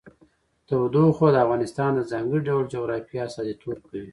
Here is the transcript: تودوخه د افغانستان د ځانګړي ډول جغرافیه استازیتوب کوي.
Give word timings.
تودوخه 0.67 1.27
د 1.31 1.37
افغانستان 1.45 1.91
د 1.95 2.01
ځانګړي 2.11 2.41
ډول 2.49 2.63
جغرافیه 2.73 3.21
استازیتوب 3.27 3.77
کوي. 3.89 4.09